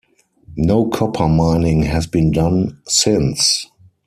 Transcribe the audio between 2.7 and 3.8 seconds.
since.